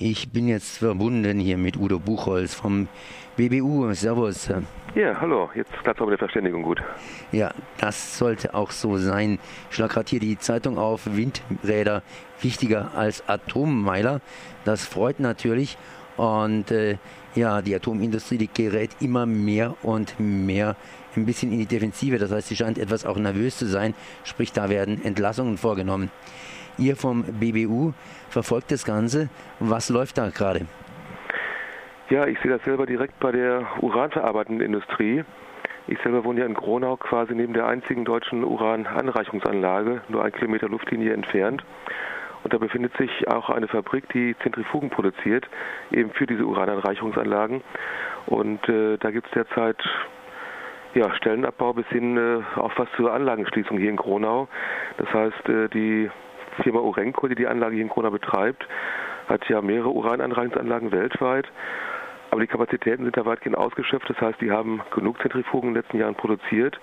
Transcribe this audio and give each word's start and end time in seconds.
Ich 0.00 0.32
bin 0.32 0.48
jetzt 0.48 0.78
verbunden 0.78 1.38
hier 1.38 1.56
mit 1.56 1.76
Udo 1.76 2.00
Buchholz 2.00 2.52
vom 2.52 2.88
BBU. 3.36 3.92
Servus. 3.92 4.52
Ja, 4.96 5.20
hallo. 5.20 5.48
Jetzt 5.54 5.70
klappt 5.70 5.98
es 5.98 6.02
aber 6.02 6.10
der 6.10 6.18
Verständigung 6.18 6.64
gut. 6.64 6.82
Ja, 7.30 7.54
das 7.78 8.18
sollte 8.18 8.54
auch 8.54 8.72
so 8.72 8.96
sein. 8.96 9.38
Ich 9.70 9.76
schlage 9.76 9.94
gerade 9.94 10.10
hier 10.10 10.18
die 10.18 10.36
Zeitung 10.36 10.78
auf. 10.78 11.02
Windräder 11.06 12.02
wichtiger 12.40 12.90
als 12.96 13.28
Atommeiler. 13.28 14.20
Das 14.64 14.84
freut 14.84 15.20
natürlich. 15.20 15.78
Und 16.16 16.72
äh, 16.72 16.98
ja, 17.36 17.62
die 17.62 17.76
Atomindustrie, 17.76 18.38
die 18.38 18.50
gerät 18.52 18.96
immer 18.98 19.26
mehr 19.26 19.76
und 19.84 20.18
mehr 20.18 20.74
ein 21.16 21.26
bisschen 21.26 21.52
in 21.52 21.58
die 21.58 21.66
Defensive. 21.66 22.18
Das 22.18 22.32
heißt, 22.32 22.48
sie 22.48 22.56
scheint 22.56 22.78
etwas 22.78 23.04
auch 23.04 23.16
nervös 23.16 23.58
zu 23.58 23.66
sein. 23.66 23.94
Sprich, 24.24 24.52
da 24.52 24.68
werden 24.68 25.04
Entlassungen 25.04 25.56
vorgenommen. 25.56 26.10
Ihr 26.78 26.96
vom 26.96 27.22
BBU 27.24 27.92
verfolgt 28.28 28.72
das 28.72 28.84
Ganze. 28.84 29.28
Was 29.60 29.90
läuft 29.90 30.18
da 30.18 30.30
gerade? 30.30 30.66
Ja, 32.10 32.26
ich 32.26 32.38
sehe 32.40 32.50
das 32.50 32.62
selber 32.64 32.86
direkt 32.86 33.18
bei 33.20 33.32
der 33.32 33.66
uranverarbeitenden 33.80 34.64
Industrie. 34.64 35.24
Ich 35.86 35.98
selber 36.02 36.24
wohne 36.24 36.40
ja 36.40 36.46
in 36.46 36.54
Gronau, 36.54 36.96
quasi 36.96 37.34
neben 37.34 37.52
der 37.52 37.66
einzigen 37.66 38.04
deutschen 38.04 38.42
Urananreichungsanlage, 38.42 40.00
nur 40.08 40.24
ein 40.24 40.32
Kilometer 40.32 40.68
Luftlinie 40.68 41.12
entfernt. 41.12 41.64
Und 42.42 42.52
da 42.52 42.58
befindet 42.58 42.94
sich 42.96 43.28
auch 43.28 43.48
eine 43.48 43.68
Fabrik, 43.68 44.08
die 44.10 44.36
Zentrifugen 44.42 44.90
produziert, 44.90 45.48
eben 45.90 46.10
für 46.10 46.26
diese 46.26 46.44
Urananreichungsanlagen. 46.44 47.62
Und 48.26 48.68
äh, 48.68 48.98
da 48.98 49.10
gibt 49.10 49.26
es 49.28 49.32
derzeit 49.32 49.78
ja, 50.94 51.12
Stellenabbau 51.14 51.72
bis 51.72 51.86
hin 51.88 52.16
äh, 52.16 52.42
auch 52.58 52.72
was 52.76 52.88
zur 52.96 53.12
Anlagenschließung 53.12 53.78
hier 53.78 53.90
in 53.90 53.96
Gronau. 53.96 54.48
Das 54.96 55.12
heißt, 55.12 55.48
äh, 55.48 55.68
die 55.68 56.10
Firma 56.62 56.80
Urenco, 56.80 57.26
die 57.26 57.34
die 57.34 57.46
Anlage 57.46 57.74
hier 57.74 57.82
in 57.82 57.90
Kona 57.90 58.10
betreibt, 58.10 58.66
hat 59.28 59.48
ja 59.48 59.60
mehrere 59.60 59.90
Urananreichungsanlagen 59.90 60.92
weltweit. 60.92 61.46
Aber 62.30 62.40
die 62.40 62.46
Kapazitäten 62.46 63.04
sind 63.04 63.16
da 63.16 63.24
weitgehend 63.24 63.56
ausgeschöpft. 63.56 64.08
Das 64.08 64.20
heißt, 64.20 64.40
die 64.40 64.50
haben 64.50 64.80
genug 64.92 65.20
Zentrifugen 65.20 65.68
in 65.68 65.74
den 65.74 65.82
letzten 65.82 65.98
Jahren 65.98 66.14
produziert. 66.14 66.78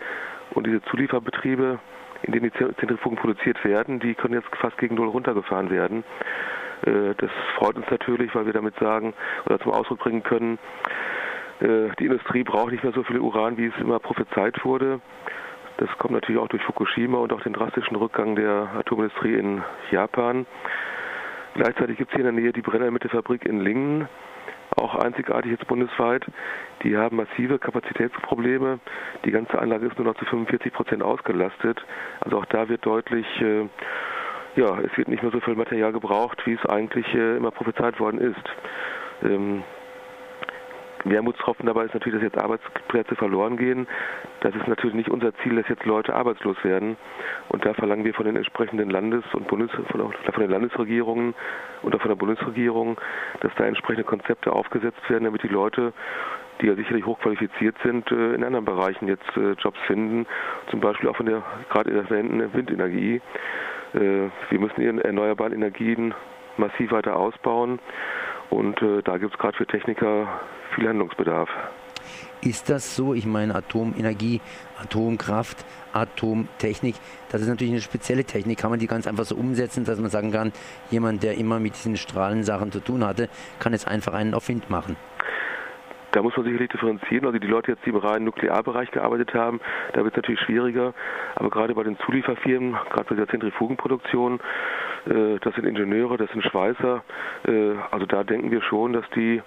Und 0.54 0.68
diese 0.68 0.82
Zulieferbetriebe, 0.84 1.80
in 2.24 2.34
denen 2.34 2.52
die 2.52 2.76
Zentrifugen 2.76 3.18
produziert 3.18 3.64
werden, 3.64 4.00
die 4.00 4.14
können 4.14 4.34
jetzt 4.34 4.50
fast 4.58 4.78
gegen 4.78 4.96
Null 4.96 5.10
runtergefahren 5.10 5.70
werden. 5.70 6.04
Äh, 6.86 7.16
das 7.18 7.32
freut 7.58 7.76
uns 7.76 7.90
natürlich, 7.90 8.34
weil 8.36 8.46
wir 8.46 8.54
damit 8.54 8.76
sagen 8.80 9.14
oder 9.46 9.60
zum 9.60 9.72
Ausdruck 9.72 10.00
bringen 10.00 10.24
können, 10.24 10.60
die 11.62 12.06
Industrie 12.06 12.44
braucht 12.44 12.72
nicht 12.72 12.84
mehr 12.84 12.94
so 12.94 13.04
viel 13.04 13.20
Uran, 13.20 13.58
wie 13.58 13.68
es 13.68 13.78
immer 13.80 14.00
prophezeit 14.00 14.66
wurde. 14.66 15.00
Das 15.78 15.90
kommt 15.98 16.14
natürlich 16.14 16.40
auch 16.40 16.48
durch 16.48 16.64
Fukushima 16.64 17.18
und 17.18 17.34
auch 17.34 17.42
den 17.42 17.54
drastischen 17.54 17.96
Rückgang 17.96 18.36
der 18.36 18.70
Atomindustrie 18.78 19.36
in 19.36 19.64
Japan. 19.90 20.46
Gleichzeitig 21.56 21.98
gibt 21.98 22.12
es 22.12 22.16
hier 22.16 22.28
in 22.28 22.36
der 22.36 22.44
Nähe 22.44 22.54
die 22.54 22.62
Brennermittelfabrik 22.62 23.46
in 23.46 23.60
Lingen, 23.62 24.08
auch 24.76 24.96
einzigartig 24.96 25.52
jetzt 25.52 25.68
bundesweit. 25.68 26.26
Die 26.84 26.96
haben 26.96 27.18
massive 27.18 27.60
Kapazitätsprobleme. 27.60 28.80
Die 29.26 29.32
ganze 29.32 29.60
Anlage 29.60 29.88
ist 29.88 29.98
nur 29.98 30.08
noch 30.08 30.16
zu 30.16 30.26
45 30.26 30.72
Prozent 30.72 31.04
ausgelastet. 31.04 31.84
Also 32.22 32.38
auch 32.38 32.46
da 32.46 32.70
wird 32.70 32.86
deutlich, 32.86 33.26
äh, 33.42 33.68
ja, 34.56 34.80
es 34.80 34.96
wird 34.98 35.10
nicht 35.10 35.24
mehr 35.24 35.32
so 35.32 35.40
viel 35.42 35.56
Material 35.56 35.92
gebraucht, 35.92 36.42
wie 36.46 36.54
es 36.54 36.66
eigentlich 36.68 37.08
äh, 37.14 37.38
immer 37.38 37.52
prophezeit 37.52 38.00
worden 38.00 38.22
ist. 38.22 38.50
Ähm, 39.24 39.64
Wermutstropfen 41.06 41.66
dabei 41.66 41.86
ist 41.86 41.94
natürlich, 41.94 42.22
dass 42.22 42.32
jetzt 42.32 42.42
Arbeitsplätze 42.42 43.16
verloren 43.16 43.58
gehen. 43.58 43.88
Das 44.42 44.56
ist 44.56 44.68
natürlich 44.68 44.96
nicht 44.96 45.10
unser 45.10 45.34
Ziel, 45.38 45.56
dass 45.56 45.68
jetzt 45.68 45.86
Leute 45.86 46.14
arbeitslos 46.14 46.58
werden. 46.64 46.98
Und 47.50 47.66
da 47.66 47.74
verlangen 47.74 48.06
wir 48.06 48.14
von 48.14 48.26
den 48.26 48.36
entsprechenden 48.36 48.90
Landes- 48.90 49.26
und 49.34 49.48
Bundes 49.48 49.72
von, 49.72 50.14
den 50.40 50.52
Landesregierungen 50.52 51.34
und 51.82 51.96
auch 51.96 52.02
von 52.02 52.10
der 52.10 52.16
Bundesregierung, 52.16 53.00
dass 53.42 53.52
da 53.56 53.66
entsprechende 53.66 54.04
Konzepte 54.04 54.52
aufgesetzt 54.52 55.10
werden, 55.10 55.26
damit 55.26 55.44
die 55.44 55.48
Leute 55.48 55.94
die 56.60 56.68
ja 56.68 56.76
sicherlich 56.76 57.06
hochqualifiziert 57.08 57.76
sind, 57.84 58.12
äh, 58.12 58.36
in 58.36 58.44
anderen 58.44 58.66
Bereichen 58.66 59.08
jetzt 59.08 59.36
äh, 59.36 59.54
Jobs 59.54 59.80
finden, 59.88 60.28
zum 60.70 60.80
Beispiel 60.80 61.10
auch 61.10 61.16
von 61.16 61.26
der 61.26 61.42
gerade 61.70 61.92
erwähnten 61.92 62.54
Windenergie. 62.54 63.20
Äh, 63.96 64.30
wir 64.50 64.60
müssen 64.60 64.80
die 64.80 64.86
erneuerbaren 64.86 65.54
Energien 65.54 66.14
massiv 66.58 66.92
weiter 66.92 67.16
ausbauen 67.16 67.80
und 68.52 68.80
da 69.06 69.18
gibt 69.18 69.34
es 69.34 69.40
gerade 69.40 69.58
für 69.58 69.66
Techniker 69.66 70.28
viel 70.76 70.88
Handlungsbedarf. 70.88 71.50
Ist 72.42 72.70
das 72.70 72.96
so? 72.96 73.14
Ich 73.14 73.26
meine, 73.26 73.54
Atomenergie, 73.54 74.42
Atomkraft, 74.80 75.64
Atomtechnik, 75.94 76.96
das 77.30 77.42
ist 77.42 77.48
natürlich 77.48 77.74
eine 77.74 77.82
spezielle 77.82 78.24
Technik. 78.24 78.58
Kann 78.58 78.72
man 78.72 78.80
die 78.80 78.88
ganz 78.88 79.06
einfach 79.06 79.26
so 79.26 79.36
umsetzen, 79.36 79.86
dass 79.86 80.00
man 80.00 80.10
sagen 80.10 80.32
kann, 80.32 80.52
jemand, 80.90 81.22
der 81.22 81.38
immer 81.38 81.60
mit 81.60 81.76
diesen 81.76 81.98
Strahlensachen 81.98 82.72
zu 82.72 82.80
tun 82.80 83.06
hatte, 83.06 83.30
kann 83.60 83.74
jetzt 83.74 83.88
einfach 83.88 84.14
einen 84.14 84.34
auf 84.34 84.48
Wind 84.50 84.70
machen? 84.72 84.96
Da 86.12 86.22
muss 86.22 86.36
man 86.36 86.46
sicherlich 86.46 86.70
differenzieren. 86.70 87.26
Also 87.26 87.40
die 87.40 87.48
Leute 87.48 87.72
jetzt, 87.72 87.86
die 87.86 87.90
im 87.90 87.96
reinen 87.96 88.26
Nuklearbereich 88.26 88.92
gearbeitet 88.92 89.34
haben, 89.34 89.62
da 89.94 90.04
wird 90.04 90.14
es 90.14 90.18
natürlich 90.18 90.42
schwieriger. 90.42 90.94
Aber 91.36 91.50
gerade 91.50 91.74
bei 91.74 91.84
den 91.84 91.98
Zulieferfirmen, 92.00 92.74
gerade 92.90 93.06
bei 93.10 93.16
der 93.16 93.28
Zentrifugenproduktion, 93.28 94.40
äh, 95.06 95.40
das 95.40 95.56
sind 95.56 95.66
Ingenieure, 95.66 96.18
das 96.18 96.30
sind 96.32 96.44
Schweißer. 96.44 97.04
Äh, 97.48 97.74
also 97.92 98.06
da 98.06 98.24
denken 98.24 98.52
wir 98.52 98.62
schon, 98.62 98.94
dass 98.94 99.10
die 99.16 99.42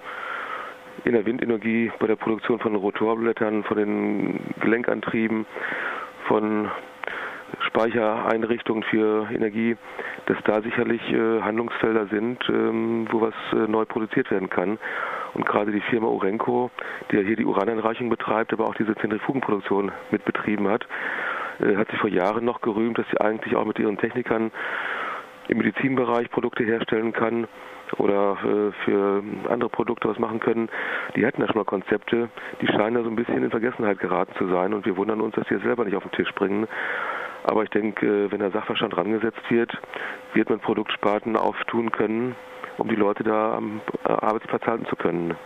in 1.04 1.12
der 1.12 1.26
Windenergie, 1.26 1.92
bei 1.98 2.06
der 2.06 2.16
Produktion 2.16 2.60
von 2.60 2.74
Rotorblättern, 2.76 3.64
von 3.64 3.76
den 3.76 4.40
Gelenkantrieben, 4.60 5.44
von 6.28 6.70
Speichereinrichtungen 7.60 8.82
für 8.84 9.28
Energie, 9.32 9.76
dass 10.26 10.36
da 10.44 10.62
sicherlich 10.62 11.00
äh, 11.12 11.40
Handlungsfelder 11.42 12.06
sind, 12.06 12.38
ähm, 12.48 13.06
wo 13.10 13.20
was 13.20 13.34
äh, 13.52 13.70
neu 13.70 13.84
produziert 13.84 14.30
werden 14.30 14.50
kann. 14.50 14.78
Und 15.34 15.46
gerade 15.46 15.72
die 15.72 15.80
Firma 15.80 16.08
Urenco, 16.08 16.70
die 17.10 17.16
ja 17.16 17.22
hier 17.22 17.36
die 17.36 17.44
Urananreichung 17.44 18.08
betreibt, 18.08 18.52
aber 18.52 18.66
auch 18.66 18.74
diese 18.74 18.94
Zentrifugenproduktion 18.96 19.92
mitbetrieben 20.10 20.68
hat, 20.68 20.86
äh, 21.60 21.76
hat 21.76 21.90
sich 21.90 21.98
vor 21.98 22.10
Jahren 22.10 22.44
noch 22.44 22.60
gerühmt, 22.60 22.98
dass 22.98 23.06
sie 23.10 23.20
eigentlich 23.20 23.56
auch 23.56 23.64
mit 23.64 23.78
ihren 23.78 23.98
Technikern 23.98 24.50
im 25.48 25.58
Medizinbereich 25.58 26.30
Produkte 26.30 26.64
herstellen 26.64 27.12
kann 27.12 27.46
oder 27.98 28.72
für 28.84 29.22
andere 29.50 29.68
Produkte 29.68 30.08
was 30.08 30.18
machen 30.18 30.40
können, 30.40 30.70
die 31.16 31.26
hatten 31.26 31.42
ja 31.42 31.46
schon 31.46 31.58
mal 31.58 31.66
Konzepte, 31.66 32.30
die 32.62 32.66
scheinen 32.66 32.94
da 32.94 33.02
so 33.02 33.10
ein 33.10 33.14
bisschen 33.14 33.44
in 33.44 33.50
Vergessenheit 33.50 33.98
geraten 33.98 34.32
zu 34.38 34.48
sein 34.48 34.72
und 34.72 34.86
wir 34.86 34.96
wundern 34.96 35.20
uns, 35.20 35.34
dass 35.34 35.46
die 35.48 35.54
jetzt 35.54 35.64
selber 35.64 35.84
nicht 35.84 35.94
auf 35.94 36.02
den 36.02 36.12
Tisch 36.12 36.32
bringen. 36.34 36.66
Aber 37.44 37.62
ich 37.62 37.70
denke, 37.70 38.30
wenn 38.32 38.40
der 38.40 38.50
Sachverstand 38.50 38.96
rangesetzt 38.96 39.42
wird, 39.50 39.70
wird 40.32 40.50
man 40.50 40.60
Produktsparten 40.60 41.36
auftun 41.36 41.92
können, 41.92 42.34
um 42.78 42.88
die 42.88 42.96
Leute 42.96 43.22
da 43.22 43.54
am 43.54 43.80
äh, 44.04 44.08
Arbeitsplatz 44.08 44.66
halten 44.66 44.86
zu 44.86 44.96
können. 44.96 45.36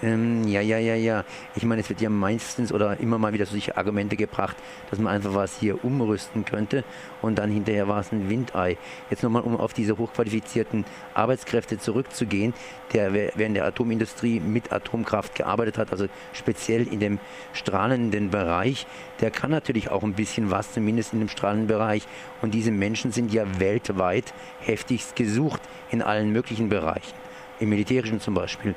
Ähm, 0.00 0.46
ja, 0.46 0.60
ja, 0.60 0.78
ja, 0.78 0.94
ja. 0.94 1.24
Ich 1.56 1.64
meine, 1.64 1.80
es 1.80 1.88
wird 1.88 2.00
ja 2.00 2.08
meistens 2.08 2.72
oder 2.72 3.00
immer 3.00 3.18
mal 3.18 3.32
wieder 3.32 3.46
solche 3.46 3.76
Argumente 3.76 4.16
gebracht, 4.16 4.56
dass 4.90 5.00
man 5.00 5.12
einfach 5.12 5.34
was 5.34 5.58
hier 5.58 5.84
umrüsten 5.84 6.44
könnte 6.44 6.84
und 7.20 7.36
dann 7.38 7.50
hinterher 7.50 7.88
war 7.88 8.00
es 8.00 8.12
ein 8.12 8.30
Windei. 8.30 8.76
Jetzt 9.10 9.24
nochmal, 9.24 9.42
um 9.42 9.56
auf 9.56 9.72
diese 9.72 9.98
hochqualifizierten 9.98 10.84
Arbeitskräfte 11.14 11.78
zurückzugehen, 11.78 12.54
der 12.92 13.12
während 13.12 13.56
der 13.56 13.64
Atomindustrie 13.64 14.38
mit 14.38 14.72
Atomkraft 14.72 15.34
gearbeitet 15.34 15.78
hat, 15.78 15.90
also 15.90 16.06
speziell 16.32 16.86
in 16.86 17.00
dem 17.00 17.18
strahlenden 17.52 18.30
Bereich, 18.30 18.86
der 19.20 19.32
kann 19.32 19.50
natürlich 19.50 19.90
auch 19.90 20.04
ein 20.04 20.14
bisschen 20.14 20.52
was, 20.52 20.72
zumindest 20.72 21.12
in 21.12 21.18
dem 21.18 21.28
strahlenden 21.28 21.66
Bereich. 21.66 22.06
Und 22.40 22.54
diese 22.54 22.70
Menschen 22.70 23.10
sind 23.10 23.32
ja 23.32 23.44
weltweit 23.58 24.32
heftigst 24.60 25.16
gesucht 25.16 25.60
in 25.90 26.02
allen 26.02 26.30
möglichen 26.30 26.68
Bereichen, 26.68 27.14
im 27.58 27.70
militärischen 27.70 28.20
zum 28.20 28.34
Beispiel. 28.34 28.76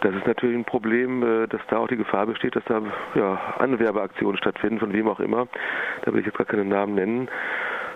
Das 0.00 0.14
ist 0.14 0.26
natürlich 0.26 0.56
ein 0.56 0.64
Problem, 0.64 1.22
äh, 1.22 1.46
dass 1.46 1.60
da 1.68 1.78
auch 1.78 1.88
die 1.88 1.96
Gefahr 1.96 2.26
besteht, 2.26 2.54
dass 2.54 2.64
da 2.64 2.82
ja, 3.14 3.54
Anwerbeaktionen 3.58 4.36
stattfinden, 4.36 4.78
von 4.78 4.92
wem 4.92 5.08
auch 5.08 5.20
immer. 5.20 5.48
Da 6.02 6.12
will 6.12 6.20
ich 6.20 6.26
jetzt 6.26 6.38
gar 6.38 6.46
keinen 6.46 6.68
Namen 6.68 6.94
nennen. 6.94 7.28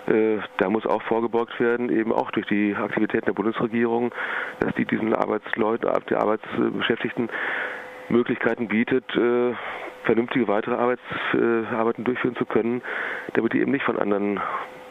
Äh, 0.07 0.39
da 0.57 0.69
muss 0.69 0.85
auch 0.85 1.01
vorgebeugt 1.03 1.59
werden, 1.59 1.89
eben 1.89 2.11
auch 2.11 2.31
durch 2.31 2.47
die 2.47 2.75
Aktivitäten 2.75 3.25
der 3.25 3.33
Bundesregierung, 3.33 4.13
dass 4.59 4.73
die 4.75 4.85
diesen 4.85 5.13
Arbeitsleuten, 5.13 5.89
die 6.09 6.15
Arbeitsbeschäftigten 6.15 7.29
Möglichkeiten 8.09 8.67
bietet, 8.67 9.05
äh, 9.15 9.53
vernünftige 10.03 10.47
weitere 10.47 10.73
Arbeits, 10.73 11.03
Arbeiten 11.71 12.03
durchführen 12.03 12.35
zu 12.35 12.45
können, 12.45 12.81
damit 13.33 13.53
die 13.53 13.61
eben 13.61 13.71
nicht 13.71 13.85
von 13.85 13.99
anderen 13.99 14.39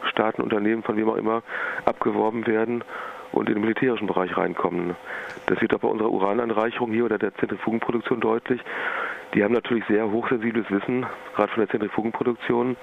Staaten, 0.09 0.41
Unternehmen, 0.41 0.83
von 0.83 0.95
wem 0.95 1.09
auch 1.09 1.17
immer 1.17 1.43
abgeworben 1.83 2.47
werden 2.47 2.81
und 3.31 3.47
in 3.47 3.55
den 3.55 3.61
militärischen 3.61 4.07
Bereich 4.07 4.35
reinkommen. 4.37 4.95
Das 5.45 5.61
wird 5.61 5.73
auch 5.73 5.79
bei 5.79 5.87
unserer 5.87 6.11
Urananreicherung 6.11 6.91
hier 6.91 7.05
oder 7.05 7.17
der 7.17 7.33
Zentrifugenproduktion 7.35 8.19
deutlich. 8.19 8.61
Die 9.33 9.43
haben 9.43 9.53
natürlich 9.53 9.85
sehr 9.87 10.09
hochsensibles 10.11 10.69
Wissen, 10.69 11.05
gerade 11.35 11.51
von 11.51 11.61
der 11.61 11.69
Zentrifugenproduktion. 11.69 12.75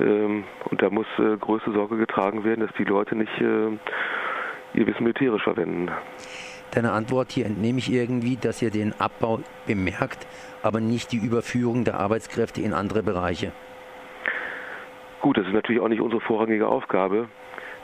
Ähm, 0.00 0.44
und 0.70 0.82
da 0.82 0.90
muss 0.90 1.06
äh, 1.18 1.36
größte 1.36 1.72
Sorge 1.72 1.96
getragen 1.96 2.44
werden, 2.44 2.60
dass 2.60 2.74
die 2.78 2.84
Leute 2.84 3.14
nicht 3.14 3.32
äh, 3.40 3.70
ihr 4.74 4.86
Wissen 4.86 5.02
militärisch 5.02 5.42
verwenden. 5.42 5.90
Deiner 6.72 6.92
Antwort 6.92 7.32
hier 7.32 7.46
entnehme 7.46 7.78
ich 7.78 7.92
irgendwie, 7.92 8.36
dass 8.36 8.62
ihr 8.62 8.70
den 8.70 8.94
Abbau 8.98 9.40
bemerkt, 9.66 10.26
aber 10.62 10.80
nicht 10.80 11.10
die 11.12 11.16
Überführung 11.16 11.84
der 11.84 11.98
Arbeitskräfte 11.98 12.62
in 12.62 12.72
andere 12.72 13.02
Bereiche. 13.02 13.52
Gut, 15.20 15.36
das 15.36 15.46
ist 15.46 15.52
natürlich 15.52 15.82
auch 15.82 15.88
nicht 15.88 16.00
unsere 16.00 16.20
vorrangige 16.20 16.68
Aufgabe. 16.68 17.28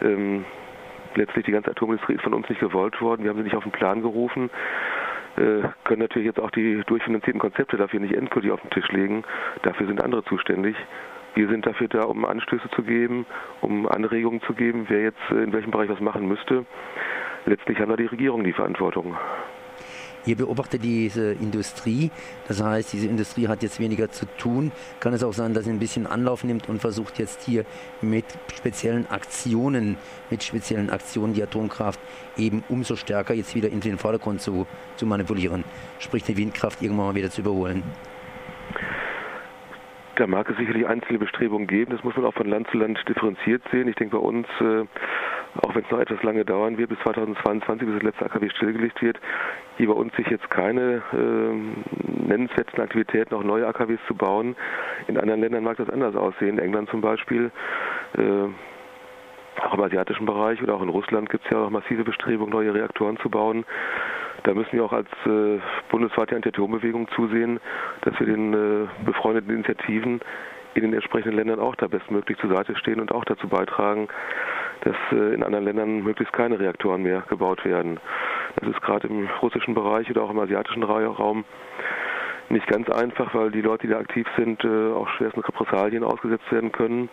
Ähm, 0.01 0.45
letztlich 1.17 1.45
die 1.45 1.53
ganze 1.53 1.71
Atomindustrie 1.71 2.15
ist 2.15 2.23
von 2.23 2.35
uns 2.35 2.49
nicht 2.49 2.61
gewollt 2.61 3.01
worden. 3.01 3.25
Wir 3.25 3.31
haben 3.31 3.39
sie 3.39 3.45
nicht 3.45 3.57
auf 3.57 3.65
den 3.65 3.73
Plan 3.73 4.03
gerufen. 4.03 4.51
Äh, 5.37 5.69
können 5.85 6.01
natürlich 6.01 6.27
jetzt 6.27 6.41
auch 6.41 6.51
die 6.51 6.83
durchfinanzierten 6.87 7.41
Konzepte 7.41 7.77
dafür 7.77 8.01
nicht 8.01 8.15
endgültig 8.15 8.51
auf 8.51 8.61
den 8.61 8.71
Tisch 8.71 8.89
legen. 8.89 9.25
Dafür 9.63 9.87
sind 9.87 10.03
andere 10.03 10.25
zuständig. 10.25 10.77
Wir 11.35 11.49
sind 11.49 11.67
dafür 11.67 11.89
da, 11.89 12.05
um 12.05 12.25
Anstöße 12.25 12.71
zu 12.71 12.83
geben, 12.83 13.27
um 13.61 13.87
Anregungen 13.87 14.41
zu 14.43 14.55
geben, 14.55 14.87
wer 14.89 15.03
jetzt 15.03 15.21
äh, 15.31 15.43
in 15.43 15.53
welchem 15.53 15.71
Bereich 15.71 15.91
was 15.91 16.01
machen 16.01 16.27
müsste. 16.27 16.65
Letztlich 17.45 17.79
haben 17.79 17.91
da 17.91 17.97
die 17.97 18.07
Regierung 18.07 18.43
die 18.43 18.55
Verantwortung. 18.55 19.17
Ihr 20.27 20.37
beobachtet 20.37 20.83
diese 20.83 21.33
Industrie, 21.33 22.11
das 22.49 22.63
heißt, 22.63 22.93
diese 22.93 23.07
Industrie 23.07 23.47
hat 23.47 23.63
jetzt 23.63 23.79
weniger 23.79 24.11
zu 24.11 24.27
tun. 24.37 24.73
Kann 24.99 25.15
es 25.15 25.23
auch 25.23 25.33
sein, 25.33 25.55
dass 25.55 25.65
sie 25.65 25.71
ein 25.71 25.79
bisschen 25.79 26.07
Anlauf 26.07 26.43
nimmt 26.43 26.69
und 26.69 26.81
versucht 26.81 27.19
jetzt 27.19 27.45
hier 27.45 27.65
mit 28.03 28.25
speziellen 28.53 29.09
Aktionen, 29.09 29.97
mit 30.29 30.43
speziellen 30.43 30.91
Aktionen 30.91 31.33
die 31.33 31.43
Atomkraft 31.43 32.01
eben 32.37 32.65
umso 32.69 32.97
stärker 32.97 33.35
jetzt 33.35 33.55
wieder 33.55 33.69
in 33.69 33.81
den 33.81 33.99
Vordergrund 33.99 34.41
zu, 34.41 34.67
zu 34.97 35.07
manipulieren, 35.07 35.63
sprich 36.01 36.25
die 36.25 36.37
Windkraft 36.37 36.83
irgendwann 36.83 37.07
mal 37.07 37.15
wieder 37.15 37.31
zu 37.31 37.43
überholen? 37.43 37.85
Da 40.17 40.27
mag 40.27 40.49
es 40.49 40.57
sicherlich 40.57 40.87
einzelne 40.87 41.19
Bestrebungen 41.19 41.67
geben. 41.67 41.93
Das 41.93 42.03
muss 42.03 42.17
man 42.17 42.25
auch 42.25 42.33
von 42.33 42.49
Land 42.49 42.69
zu 42.71 42.79
Land 42.79 42.99
differenziert 43.07 43.63
sehen. 43.71 43.87
Ich 43.87 43.97
denke, 43.97 44.17
bei 44.17 44.23
uns, 44.23 44.47
äh, 44.61 44.85
auch 45.63 45.75
wenn 45.75 45.85
es 45.85 45.91
noch 45.91 45.99
etwas 45.99 46.23
lange 46.23 46.45
dauern 46.45 46.79
wird, 46.79 46.91
bis 46.91 46.99
2022, 47.01 47.87
bis 47.87 47.97
das 47.97 48.03
letzte 48.03 48.25
AKW 48.27 48.51
stillgelegt 48.51 49.03
wird, 49.03 49.19
hier 49.77 49.89
bei 49.89 49.95
uns 49.95 50.15
sich 50.17 50.27
jetzt 50.29 50.49
keine 50.51 51.03
äh, 51.13 52.27
nennenswerten 52.27 52.81
Aktivitäten, 52.81 53.35
auch 53.35 53.45
neue 53.45 53.67
AKWs 53.67 54.01
zu 54.07 54.15
bauen. 54.15 54.57
In 55.07 55.19
anderen 55.19 55.41
Ländern 55.41 55.65
mag 55.65 55.77
das 55.77 55.91
anders 55.91 56.15
aussehen. 56.17 56.59
In 56.59 56.65
England 56.65 56.91
zum 56.91 57.01
Beispiel. 57.01 57.51
Äh, 58.17 58.49
auch 59.63 59.73
im 59.73 59.81
asiatischen 59.81 60.27
Bereich 60.27 60.63
oder 60.63 60.75
auch 60.75 60.83
in 60.83 60.91
Russland 60.91 61.31
gibt 61.31 61.45
es 61.47 61.51
ja 61.51 61.65
auch 61.65 61.71
massive 61.71 62.05
Bestrebungen, 62.05 62.53
neue 62.53 62.75
Reaktoren 62.75 63.17
zu 63.19 63.31
bauen. 63.31 63.65
Da 64.43 64.53
müssen 64.55 64.73
wir 64.73 64.85
auch 64.85 64.93
als 64.93 65.09
äh, 65.25 65.59
bundesweite 65.89 66.37
Anti-Atom-Bewegung 66.37 67.09
zusehen, 67.17 67.59
dass 68.03 68.19
wir 68.21 68.27
den 68.27 68.53
äh, 68.53 68.87
befreundeten 69.05 69.53
Initiativen 69.53 70.21
in 70.75 70.83
den 70.83 70.93
entsprechenden 70.93 71.37
Ländern 71.37 71.59
auch 71.59 71.75
da 71.75 71.89
bestmöglich 71.89 72.39
zur 72.39 72.55
Seite 72.55 72.77
stehen 72.77 73.01
und 73.01 73.13
auch 73.13 73.25
dazu 73.25 73.49
beitragen, 73.49 74.09
dass 74.83 74.97
äh, 75.13 75.35
in 75.35 75.43
anderen 75.43 75.65
Ländern 75.65 76.03
möglichst 76.03 76.33
keine 76.33 76.59
Reaktoren 76.59 77.03
mehr 77.03 77.23
gebaut 77.29 77.65
werden. 77.65 77.99
Das 78.57 78.69
ist 78.69 78.81
gerade 78.83 79.09
im 79.09 79.29
russischen 79.43 79.75
Bereich 79.75 80.11
oder 80.11 80.23
auch 80.23 80.31
im 80.31 80.39
asiatischen 80.39 80.83
Raum 80.83 81.45
nicht 82.49 82.67
ganz 82.67 82.89
einfach, 82.89 83.35
weil 83.35 83.51
die 83.51 83.61
Leute, 83.61 83.87
die 83.87 83.93
da 83.93 83.99
aktiv 83.99 84.27
sind, 84.37 84.65
äh, 84.65 84.93
auch 84.93 85.09
schwersten 85.11 85.41
Repressalien 85.41 86.05
ausgesetzt 86.05 86.51
werden 86.51 86.73
können. 86.73 87.09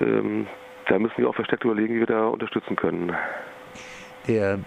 Ähm, 0.00 0.46
da 0.86 0.98
müssen 0.98 1.18
wir 1.18 1.28
auch 1.28 1.34
verstärkt 1.34 1.64
überlegen, 1.64 1.94
wie 1.94 2.00
wir 2.00 2.06
da 2.06 2.28
unterstützen 2.28 2.76
können. 2.76 3.14
Der 4.28 4.58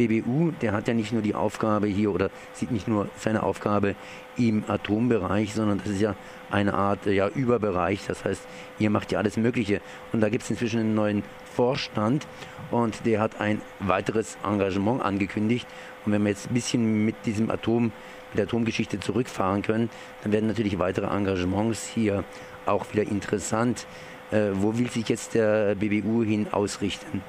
BBU, 0.00 0.52
der 0.62 0.72
hat 0.72 0.88
ja 0.88 0.94
nicht 0.94 1.12
nur 1.12 1.20
die 1.20 1.34
Aufgabe 1.34 1.86
hier 1.86 2.12
oder 2.12 2.30
sieht 2.54 2.70
nicht 2.70 2.88
nur 2.88 3.08
seine 3.18 3.42
Aufgabe 3.42 3.94
im 4.38 4.64
Atombereich, 4.66 5.52
sondern 5.52 5.78
das 5.78 5.88
ist 5.88 6.00
ja 6.00 6.14
eine 6.50 6.72
Art 6.72 7.04
ja, 7.04 7.28
Überbereich. 7.28 8.06
Das 8.06 8.24
heißt, 8.24 8.42
ihr 8.78 8.88
macht 8.88 9.12
ja 9.12 9.18
alles 9.18 9.36
Mögliche. 9.36 9.82
Und 10.12 10.22
da 10.22 10.30
gibt 10.30 10.44
es 10.44 10.50
inzwischen 10.50 10.80
einen 10.80 10.94
neuen 10.94 11.22
Vorstand 11.54 12.26
und 12.70 13.04
der 13.04 13.20
hat 13.20 13.40
ein 13.40 13.60
weiteres 13.80 14.38
Engagement 14.42 15.02
angekündigt. 15.02 15.66
Und 16.06 16.12
wenn 16.12 16.22
wir 16.22 16.30
jetzt 16.30 16.50
ein 16.50 16.54
bisschen 16.54 17.04
mit 17.04 17.16
diesem 17.26 17.50
Atom, 17.50 17.84
mit 17.84 18.38
der 18.38 18.44
Atomgeschichte 18.44 19.00
zurückfahren 19.00 19.60
können, 19.60 19.90
dann 20.22 20.32
werden 20.32 20.46
natürlich 20.46 20.78
weitere 20.78 21.14
Engagements 21.14 21.86
hier 21.86 22.24
auch 22.64 22.86
wieder 22.92 23.02
interessant. 23.02 23.86
Äh, 24.30 24.50
wo 24.54 24.78
will 24.78 24.88
sich 24.90 25.08
jetzt 25.08 25.34
der 25.34 25.74
BBU 25.74 26.22
hin 26.22 26.46
ausrichten? 26.52 27.22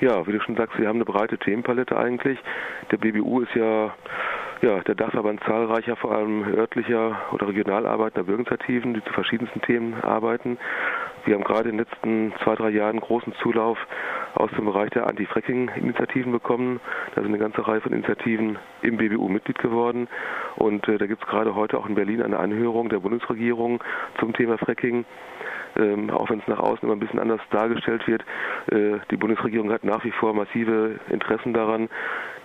Ja, 0.00 0.26
wie 0.26 0.32
du 0.32 0.40
schon 0.40 0.56
sagst, 0.56 0.78
wir 0.78 0.88
haben 0.88 0.96
eine 0.96 1.04
breite 1.04 1.38
Themenpalette 1.38 1.96
eigentlich. 1.96 2.38
Der 2.90 2.98
BBU 2.98 3.40
ist 3.40 3.54
ja 3.54 3.92
ja, 4.62 4.80
der 4.80 4.94
Dachverband 4.94 5.42
zahlreicher, 5.44 5.96
vor 5.96 6.12
allem 6.12 6.42
örtlicher 6.56 7.16
oder 7.32 7.48
regional 7.48 7.86
arbeitender 7.86 8.24
Bürgerinitiativen, 8.24 8.94
die 8.94 9.04
zu 9.04 9.12
verschiedensten 9.12 9.62
Themen 9.62 9.94
arbeiten. 10.02 10.58
Wir 11.24 11.34
haben 11.34 11.44
gerade 11.44 11.68
in 11.68 11.76
den 11.76 11.86
letzten 11.86 12.32
zwei, 12.42 12.54
drei 12.56 12.70
Jahren 12.70 13.00
großen 13.00 13.34
Zulauf 13.34 13.78
aus 14.34 14.50
dem 14.52 14.66
Bereich 14.66 14.90
der 14.90 15.06
Anti-Fracking-Initiativen 15.06 16.32
bekommen. 16.32 16.80
Da 17.14 17.22
sind 17.22 17.30
eine 17.30 17.38
ganze 17.38 17.66
Reihe 17.66 17.80
von 17.80 17.92
Initiativen 17.92 18.58
im 18.82 18.96
BBU 18.96 19.28
Mitglied 19.28 19.58
geworden. 19.58 20.08
Und 20.56 20.86
äh, 20.88 20.98
da 20.98 21.06
gibt 21.06 21.22
es 21.22 21.28
gerade 21.28 21.54
heute 21.54 21.78
auch 21.78 21.86
in 21.86 21.94
Berlin 21.94 22.22
eine 22.22 22.38
Anhörung 22.38 22.88
der 22.88 23.00
Bundesregierung 23.00 23.82
zum 24.18 24.32
Thema 24.32 24.58
Fracking 24.58 25.04
ähm, 25.76 26.10
auch 26.10 26.30
wenn 26.30 26.40
es 26.40 26.48
nach 26.48 26.58
außen 26.58 26.82
immer 26.82 26.94
ein 26.94 27.00
bisschen 27.00 27.20
anders 27.20 27.40
dargestellt 27.50 28.06
wird. 28.06 28.22
Äh, 28.70 28.98
die 29.10 29.16
Bundesregierung 29.16 29.70
hat 29.72 29.84
nach 29.84 30.04
wie 30.04 30.10
vor 30.10 30.34
massive 30.34 30.98
Interessen 31.08 31.52
daran, 31.52 31.88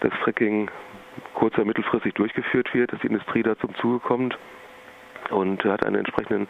dass 0.01 0.13
Fracking 0.24 0.69
kurzer 1.33 1.65
mittelfristig 1.65 2.13
durchgeführt 2.15 2.74
wird, 2.74 2.91
dass 2.91 3.00
die 3.01 3.07
Industrie 3.07 3.44
da 3.44 3.57
zum 3.57 3.74
Zuge 3.75 4.00
kommt 4.00 4.38
und 5.30 5.63
hat 5.63 5.85
einen 5.85 5.95
entsprechenden 5.95 6.47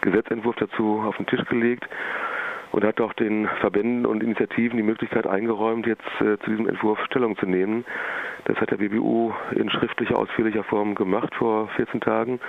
Gesetzentwurf 0.00 0.56
dazu 0.56 1.02
auf 1.06 1.16
den 1.16 1.26
Tisch 1.26 1.44
gelegt 1.46 1.88
und 2.74 2.84
hat 2.84 3.00
auch 3.00 3.12
den 3.12 3.48
Verbänden 3.60 4.04
und 4.04 4.20
Initiativen 4.20 4.76
die 4.76 4.82
Möglichkeit 4.82 5.28
eingeräumt, 5.28 5.86
jetzt 5.86 6.02
äh, 6.20 6.36
zu 6.40 6.50
diesem 6.50 6.68
Entwurf 6.68 6.98
Stellung 7.04 7.36
zu 7.38 7.46
nehmen. 7.46 7.84
Das 8.46 8.56
hat 8.56 8.72
der 8.72 8.78
BBU 8.78 9.32
in 9.54 9.70
schriftlicher, 9.70 10.18
ausführlicher 10.18 10.64
Form 10.64 10.96
gemacht 10.96 11.32
vor 11.36 11.68
14 11.76 12.00
Tagen 12.00 12.40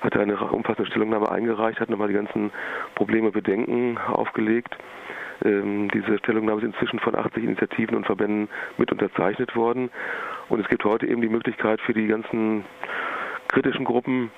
hat 0.00 0.16
eine 0.16 0.38
umfassende 0.38 0.90
Stellungnahme 0.90 1.30
eingereicht, 1.30 1.78
hat 1.78 1.90
nochmal 1.90 2.08
die 2.08 2.14
ganzen 2.14 2.50
Probleme, 2.94 3.30
Bedenken 3.30 3.98
aufgelegt. 3.98 4.74
Ähm, 5.44 5.88
diese 5.92 6.18
Stellungnahme 6.18 6.62
ist 6.62 6.66
inzwischen 6.66 6.98
von 7.00 7.14
80 7.14 7.44
Initiativen 7.44 7.96
und 7.96 8.06
Verbänden 8.06 8.48
mit 8.78 8.90
unterzeichnet 8.90 9.54
worden. 9.54 9.90
Und 10.48 10.60
es 10.60 10.68
gibt 10.68 10.84
heute 10.84 11.06
eben 11.06 11.20
die 11.20 11.28
Möglichkeit 11.28 11.80
für 11.82 11.92
die 11.92 12.06
ganzen 12.06 12.64
kritischen 13.48 13.84
Gruppen, 13.84 14.30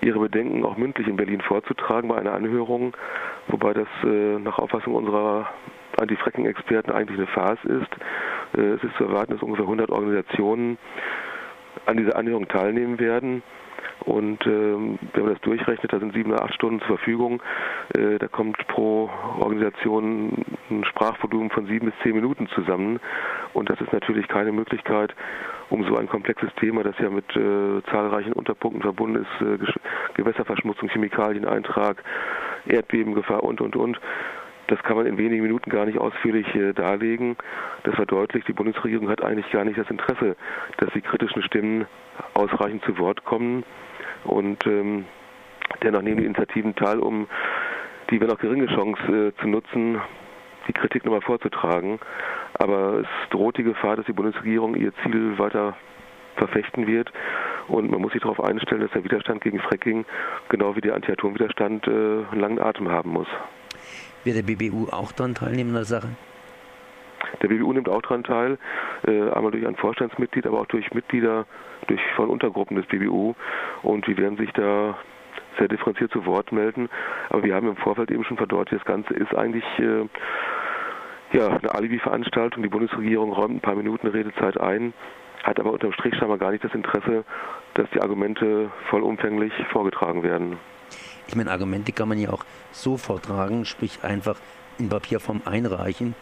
ihre 0.00 0.18
Bedenken 0.18 0.64
auch 0.64 0.76
mündlich 0.76 1.08
in 1.08 1.16
Berlin 1.16 1.40
vorzutragen 1.40 2.08
bei 2.08 2.16
einer 2.16 2.32
Anhörung, 2.32 2.96
wobei 3.48 3.74
das 3.74 3.88
äh, 4.04 4.38
nach 4.38 4.58
Auffassung 4.58 4.94
unserer 4.94 5.48
Anti-Fracking-Experten 5.98 6.90
eigentlich 6.90 7.18
eine 7.18 7.26
Farce 7.28 7.64
ist. 7.64 7.90
Äh, 8.56 8.74
es 8.74 8.84
ist 8.84 8.96
zu 8.96 9.04
erwarten, 9.04 9.32
dass 9.32 9.42
ungefähr 9.42 9.64
100 9.64 9.90
Organisationen 9.90 10.78
an 11.86 11.96
dieser 11.96 12.16
Anhörung 12.16 12.48
teilnehmen 12.48 12.98
werden. 12.98 13.42
Und 14.00 14.46
ähm, 14.46 14.98
wenn 15.12 15.24
man 15.24 15.34
das 15.34 15.42
durchrechnet, 15.42 15.92
da 15.92 15.98
sind 15.98 16.14
sieben 16.14 16.32
oder 16.32 16.42
acht 16.42 16.54
Stunden 16.54 16.80
zur 16.80 16.96
Verfügung. 16.96 17.42
Äh, 17.94 18.18
da 18.18 18.28
kommt 18.28 18.56
pro 18.68 19.10
Organisation 19.38 20.44
ein 20.70 20.84
Sprachvolumen 20.84 21.50
von 21.50 21.66
sieben 21.66 21.86
bis 21.86 21.94
zehn 22.02 22.14
Minuten 22.14 22.48
zusammen. 22.48 22.98
Und 23.52 23.68
das 23.68 23.80
ist 23.80 23.92
natürlich 23.92 24.26
keine 24.28 24.52
Möglichkeit, 24.52 25.14
um 25.68 25.84
so 25.84 25.96
ein 25.96 26.08
komplexes 26.08 26.50
Thema, 26.56 26.82
das 26.82 26.98
ja 26.98 27.10
mit 27.10 27.24
äh, 27.36 27.82
zahlreichen 27.90 28.32
Unterpunkten 28.32 28.82
verbunden 28.82 29.24
ist, 29.24 29.46
äh, 29.46 29.58
Gewässerverschmutzung, 30.14 30.88
Chemikalieneintrag, 30.88 32.02
Erdbebengefahr 32.66 33.42
und, 33.42 33.60
und, 33.60 33.76
und, 33.76 34.00
das 34.70 34.80
kann 34.84 34.96
man 34.96 35.06
in 35.06 35.18
wenigen 35.18 35.42
Minuten 35.42 35.68
gar 35.68 35.84
nicht 35.84 35.98
ausführlich 35.98 36.46
äh, 36.54 36.72
darlegen. 36.72 37.36
Das 37.82 37.96
verdeutlicht, 37.96 38.46
die 38.46 38.52
Bundesregierung 38.52 39.08
hat 39.08 39.22
eigentlich 39.22 39.50
gar 39.50 39.64
nicht 39.64 39.76
das 39.76 39.90
Interesse, 39.90 40.36
dass 40.76 40.92
die 40.92 41.00
kritischen 41.00 41.42
Stimmen 41.42 41.86
ausreichend 42.34 42.84
zu 42.84 42.96
Wort 42.98 43.24
kommen. 43.24 43.64
Und 44.22 44.64
ähm, 44.66 45.06
dennoch 45.82 46.02
nehmen 46.02 46.18
die 46.18 46.24
Initiativen 46.24 46.76
teil, 46.76 47.00
um 47.00 47.26
die, 48.10 48.20
wenn 48.20 48.30
auch 48.30 48.38
geringe 48.38 48.66
Chance 48.66 49.32
äh, 49.36 49.40
zu 49.40 49.48
nutzen, 49.48 50.00
die 50.68 50.72
Kritik 50.72 51.04
nochmal 51.04 51.22
vorzutragen. 51.22 51.98
Aber 52.54 53.00
es 53.00 53.30
droht 53.30 53.58
die 53.58 53.64
Gefahr, 53.64 53.96
dass 53.96 54.06
die 54.06 54.12
Bundesregierung 54.12 54.76
ihr 54.76 54.92
Ziel 55.02 55.36
weiter 55.38 55.76
verfechten 56.36 56.86
wird. 56.86 57.10
Und 57.70 57.90
man 57.90 58.00
muss 58.00 58.12
sich 58.12 58.22
darauf 58.22 58.42
einstellen, 58.42 58.80
dass 58.80 58.90
der 58.90 59.04
Widerstand 59.04 59.42
gegen 59.42 59.60
Fracking, 59.60 60.04
genau 60.48 60.74
wie 60.74 60.80
der 60.80 60.94
Anti-Atom-Widerstand, 60.94 61.86
äh, 61.86 61.90
einen 61.90 62.40
langen 62.40 62.58
Atem 62.58 62.90
haben 62.90 63.10
muss. 63.10 63.28
Wird 64.24 64.36
der 64.36 64.42
BBU 64.42 64.88
auch 64.90 65.12
daran 65.12 65.34
teilnehmen 65.34 65.70
in 65.70 65.76
der 65.76 65.84
Sache? 65.84 66.08
Der 67.42 67.48
BBU 67.48 67.72
nimmt 67.72 67.88
auch 67.88 68.02
daran 68.02 68.24
teil, 68.24 68.58
äh, 69.06 69.30
einmal 69.30 69.52
durch 69.52 69.66
ein 69.66 69.76
Vorstandsmitglied, 69.76 70.46
aber 70.46 70.60
auch 70.60 70.66
durch 70.66 70.92
Mitglieder 70.92 71.46
durch, 71.86 72.00
von 72.16 72.28
Untergruppen 72.28 72.76
des 72.76 72.86
BBU. 72.86 73.34
Und 73.82 74.06
die 74.06 74.16
werden 74.16 74.36
sich 74.36 74.50
da 74.52 74.98
sehr 75.58 75.68
differenziert 75.68 76.10
zu 76.12 76.26
Wort 76.26 76.52
melden. 76.52 76.88
Aber 77.28 77.44
wir 77.44 77.54
haben 77.54 77.68
im 77.68 77.76
Vorfeld 77.76 78.10
eben 78.10 78.24
schon 78.24 78.36
verdeutlicht, 78.36 78.84
das 78.84 78.92
Ganze 78.92 79.14
ist 79.14 79.34
eigentlich 79.34 79.64
äh, 79.78 80.08
ja, 81.32 81.48
eine 81.48 81.74
Alibi-Veranstaltung. 81.74 82.62
Die 82.62 82.68
Bundesregierung 82.68 83.32
räumt 83.32 83.56
ein 83.56 83.60
paar 83.60 83.76
Minuten 83.76 84.08
Redezeit 84.08 84.58
ein, 84.60 84.92
hat 85.44 85.58
aber 85.58 85.72
unterm 85.72 85.92
Strich 85.92 86.14
scheinbar 86.16 86.38
gar 86.38 86.50
nicht 86.50 86.64
das 86.64 86.74
Interesse, 86.74 87.24
dass 87.74 87.88
die 87.90 88.00
Argumente 88.00 88.70
vollumfänglich 88.88 89.52
vorgetragen 89.72 90.22
werden. 90.22 90.58
Ich 91.28 91.36
meine, 91.36 91.50
Argumente 91.50 91.92
kann 91.92 92.08
man 92.08 92.18
ja 92.18 92.30
auch 92.30 92.44
so 92.72 92.96
vortragen, 92.96 93.64
sprich 93.64 94.02
einfach 94.02 94.36
in 94.78 94.88
Papierform 94.88 95.42
einreichen. 95.44 96.14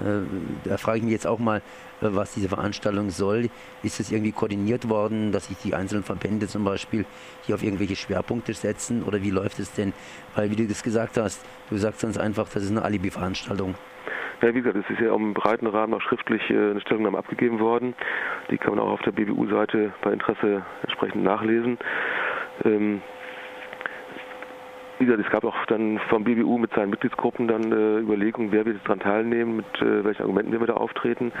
Äh, 0.00 0.26
da 0.64 0.76
frage 0.76 0.98
ich 0.98 1.04
mich 1.04 1.12
jetzt 1.12 1.26
auch 1.26 1.38
mal, 1.38 1.58
äh, 2.00 2.08
was 2.10 2.34
diese 2.34 2.48
Veranstaltung 2.48 3.10
soll. 3.10 3.50
Ist 3.82 4.00
es 4.00 4.10
irgendwie 4.10 4.32
koordiniert 4.32 4.88
worden, 4.88 5.32
dass 5.32 5.46
sich 5.46 5.58
die 5.58 5.74
einzelnen 5.74 6.02
Verbände 6.02 6.46
zum 6.48 6.64
Beispiel 6.64 7.04
hier 7.42 7.54
auf 7.54 7.62
irgendwelche 7.62 7.96
Schwerpunkte 7.96 8.54
setzen 8.54 9.02
oder 9.02 9.22
wie 9.22 9.30
läuft 9.30 9.58
es 9.58 9.72
denn? 9.72 9.92
Weil, 10.34 10.50
wie 10.50 10.56
du 10.56 10.66
das 10.66 10.82
gesagt 10.82 11.16
hast, 11.16 11.44
du 11.70 11.76
sagst 11.76 12.04
uns 12.04 12.18
einfach, 12.18 12.48
das 12.48 12.64
ist 12.64 12.70
eine 12.70 12.82
Alibi-Veranstaltung. 12.82 13.74
Ja, 14.42 14.54
wie 14.54 14.62
gesagt, 14.62 14.76
es 14.76 14.90
ist 14.90 15.00
ja 15.00 15.14
im 15.14 15.34
breiten 15.34 15.66
Rahmen 15.66 15.92
auch 15.92 16.00
schriftlich 16.00 16.48
äh, 16.48 16.54
eine 16.54 16.80
Stellungnahme 16.80 17.18
abgegeben 17.18 17.60
worden. 17.60 17.94
Die 18.50 18.56
kann 18.56 18.74
man 18.74 18.78
auch 18.82 18.92
auf 18.92 19.02
der 19.02 19.12
BBU-Seite 19.12 19.92
bei 20.00 20.12
Interesse 20.14 20.62
entsprechend 20.82 21.22
nachlesen. 21.22 21.78
Ähm, 22.64 23.02
wie 24.98 25.04
gesagt, 25.04 25.24
es 25.26 25.30
gab 25.30 25.44
auch 25.44 25.56
dann 25.66 25.98
vom 26.08 26.24
BBU 26.24 26.56
mit 26.56 26.72
seinen 26.72 26.88
Mitgliedsgruppen 26.88 27.48
dann 27.48 27.70
äh, 27.70 27.98
Überlegungen, 27.98 28.50
wer 28.50 28.64
wird 28.64 28.78
daran 28.84 29.00
teilnehmen, 29.00 29.56
mit 29.56 29.82
äh, 29.82 30.04
welchen 30.04 30.22
Argumenten 30.22 30.58
wir 30.58 30.66
da 30.66 30.74
auftreten. 30.74 31.32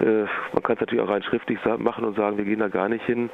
Äh, 0.00 0.24
man 0.52 0.62
kann 0.62 0.74
es 0.74 0.80
natürlich 0.80 1.04
auch 1.04 1.10
rein 1.10 1.22
schriftlich 1.22 1.58
machen 1.78 2.04
und 2.04 2.16
sagen, 2.16 2.38
wir 2.38 2.44
gehen 2.44 2.60
da 2.60 2.68
gar 2.68 2.88
nicht 2.88 3.04
hin. 3.04 3.28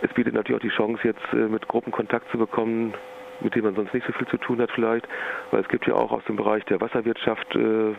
Es 0.00 0.12
bietet 0.14 0.32
natürlich 0.32 0.58
auch 0.58 0.62
die 0.62 0.74
Chance, 0.74 1.00
jetzt 1.04 1.32
äh, 1.32 1.48
mit 1.48 1.68
Gruppen 1.68 1.92
Kontakt 1.92 2.30
zu 2.30 2.38
bekommen, 2.38 2.94
mit 3.40 3.54
denen 3.54 3.64
man 3.64 3.74
sonst 3.74 3.94
nicht 3.94 4.06
so 4.06 4.12
viel 4.12 4.26
zu 4.28 4.38
tun 4.38 4.60
hat 4.60 4.70
vielleicht, 4.72 5.06
weil 5.50 5.60
es 5.60 5.68
gibt 5.68 5.86
ja 5.86 5.94
auch 5.94 6.12
aus 6.12 6.24
dem 6.24 6.36
Bereich 6.36 6.64
der 6.66 6.80
Wasserwirtschaft 6.80 7.54
äh, 7.54 7.94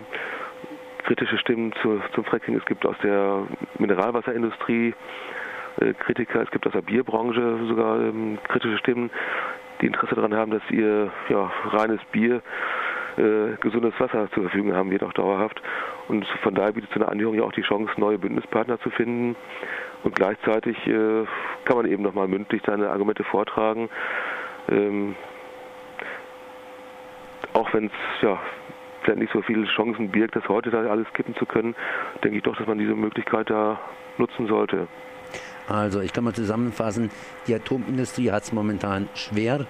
kritische 1.04 1.38
Stimmen 1.38 1.74
zu, 1.82 2.02
zum 2.14 2.24
Fracking. 2.26 2.56
Es 2.56 2.66
gibt 2.66 2.86
aus 2.86 2.96
der 3.04 3.48
Mineralwasserindustrie 3.78 4.94
äh, 5.82 5.94
Kritiker, 5.94 6.42
es 6.42 6.52
gibt 6.52 6.68
aus 6.68 6.74
der 6.74 6.82
Bierbranche 6.82 7.60
sogar 7.68 8.00
ähm, 8.00 8.38
kritische 8.48 8.78
Stimmen, 8.78 9.10
die 9.82 9.88
Interesse 9.88 10.16
daran 10.16 10.36
haben, 10.36 10.52
dass 10.52 10.64
ihr 10.70 11.12
ja, 11.30 11.52
reines 11.66 12.02
Bier 12.12 12.42
äh, 13.18 13.56
gesundes 13.62 13.94
Wasser 14.00 14.30
zur 14.32 14.44
Verfügung 14.44 14.74
haben 14.74 14.92
wird, 14.92 15.04
auch 15.04 15.14
dauerhaft. 15.14 15.62
Und 16.08 16.26
von 16.44 16.54
daher 16.54 16.74
bietet 16.74 16.90
so 16.94 17.00
eine 17.00 17.10
Anhörung 17.10 17.36
ja 17.36 17.44
auch 17.44 17.52
die 17.52 17.62
Chance, 17.62 17.92
neue 17.98 18.18
Bündnispartner 18.18 18.80
zu 18.82 18.90
finden. 18.90 19.36
Und 20.04 20.16
gleichzeitig 20.16 20.78
äh, 20.88 21.26
kann 21.66 21.78
man 21.78 21.86
eben 21.86 22.04
nochmal 22.04 22.28
mündlich 22.28 22.62
seine 22.66 22.90
Argumente 22.90 23.24
vortragen. 23.24 23.90
Ähm, 24.70 25.16
auch 27.54 27.74
wenn 27.74 27.86
es 27.86 28.22
ja 28.22 28.40
vielleicht 29.02 29.20
nicht 29.20 29.34
so 29.34 29.42
viele 29.42 29.66
Chancen 29.66 30.10
birgt, 30.10 30.36
das 30.36 30.48
heute 30.48 30.70
da 30.70 30.84
alles 30.84 31.08
kippen 31.14 31.36
zu 31.36 31.46
können, 31.46 31.76
denke 32.24 32.38
ich 32.38 32.44
doch, 32.44 32.56
dass 32.56 32.68
man 32.68 32.78
diese 32.78 32.96
Möglichkeit 32.96 33.50
da 33.50 33.80
nutzen 34.18 34.48
sollte. 34.48 34.88
Also 35.68 36.02
ich 36.02 36.14
kann 36.14 36.24
mal 36.24 36.34
zusammenfassen, 36.34 37.12
die 37.48 37.54
Atomindustrie 37.54 38.32
hat 38.32 38.44
es 38.44 38.54
momentan 38.54 39.08
schwer 39.14 39.68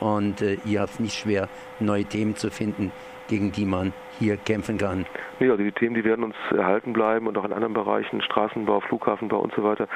und 0.00 0.40
äh, 0.40 0.56
ihr 0.64 0.80
habt 0.80 0.94
es 0.94 1.00
nicht 1.00 1.18
schwer, 1.18 1.48
neue 1.78 2.04
Themen 2.04 2.36
zu 2.36 2.50
finden, 2.50 2.90
gegen 3.28 3.52
die 3.52 3.66
man 3.66 3.92
hier 4.18 4.36
kämpfen 4.36 4.78
kann. 4.78 5.06
Nee, 5.40 5.50
also 5.50 5.62
die 5.62 5.72
Themen, 5.72 5.94
die 5.94 6.04
werden 6.04 6.24
uns 6.24 6.34
erhalten 6.50 6.92
bleiben 6.92 7.26
und 7.26 7.36
auch 7.36 7.44
in 7.44 7.52
anderen 7.52 7.74
Bereichen, 7.74 8.22
Straßenbau, 8.22 8.80
Flughafenbau 8.80 9.40
und 9.40 9.54
so 9.54 9.62
weiter. 9.62 9.88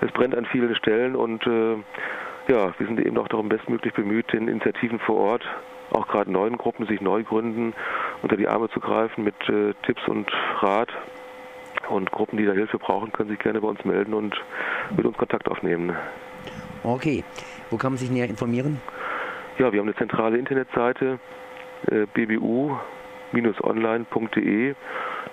Es 0.00 0.12
brennt 0.12 0.34
an 0.34 0.44
vielen 0.46 0.74
Stellen 0.76 1.16
und 1.16 1.46
äh, 1.46 1.76
ja, 2.48 2.72
wir 2.78 2.86
sind 2.86 3.00
eben 3.00 3.18
auch 3.18 3.28
darum 3.28 3.48
bestmöglich 3.48 3.94
bemüht, 3.94 4.32
den 4.32 4.48
Initiativen 4.48 4.98
vor 5.00 5.16
Ort, 5.16 5.44
auch 5.90 6.06
gerade 6.08 6.30
neuen 6.30 6.56
Gruppen, 6.56 6.86
sich 6.86 7.00
neu 7.00 7.22
gründen, 7.22 7.74
unter 8.22 8.36
die 8.36 8.48
Arme 8.48 8.68
zu 8.70 8.80
greifen 8.80 9.24
mit 9.24 9.34
äh, 9.48 9.74
Tipps 9.84 10.06
und 10.08 10.30
Rat. 10.60 10.90
Und 11.88 12.10
Gruppen, 12.10 12.36
die 12.38 12.46
da 12.46 12.52
Hilfe 12.52 12.78
brauchen, 12.78 13.12
können 13.12 13.28
sich 13.28 13.38
gerne 13.38 13.60
bei 13.60 13.68
uns 13.68 13.84
melden 13.84 14.12
und 14.14 14.34
mit 14.96 15.06
uns 15.06 15.16
Kontakt 15.16 15.48
aufnehmen. 15.48 15.94
Okay. 16.82 17.22
Wo 17.70 17.76
kann 17.76 17.92
man 17.92 17.98
sich 17.98 18.10
näher 18.10 18.28
informieren? 18.28 18.80
Ja, 19.58 19.72
wir 19.72 19.78
haben 19.80 19.86
eine 19.86 19.96
zentrale 19.96 20.36
Internetseite, 20.38 21.18
äh, 21.90 22.06
bbu-online.de. 22.12 22.74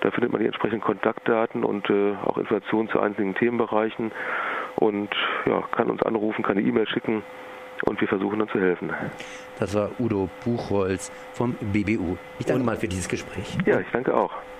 Da 0.00 0.10
findet 0.10 0.32
man 0.32 0.40
die 0.40 0.46
entsprechenden 0.46 0.82
Kontaktdaten 0.82 1.64
und 1.64 1.88
äh, 1.90 2.14
auch 2.24 2.38
Informationen 2.38 2.88
zu 2.88 3.00
einzelnen 3.00 3.34
Themenbereichen 3.34 4.12
und 4.76 5.10
ja, 5.46 5.62
kann 5.72 5.90
uns 5.90 6.02
anrufen, 6.02 6.42
kann 6.42 6.58
eine 6.58 6.66
E-Mail 6.66 6.86
schicken 6.88 7.22
und 7.84 8.00
wir 8.00 8.08
versuchen 8.08 8.38
dann 8.38 8.48
zu 8.48 8.60
helfen. 8.60 8.92
Das 9.58 9.74
war 9.74 9.90
Udo 9.98 10.28
Buchholz 10.44 11.10
vom 11.32 11.54
BBU. 11.60 12.16
Ich 12.38 12.46
danke 12.46 12.60
und, 12.60 12.66
mal 12.66 12.76
für 12.76 12.88
dieses 12.88 13.08
Gespräch. 13.08 13.56
Ja, 13.66 13.80
ich 13.80 13.86
danke 13.92 14.14
auch. 14.14 14.32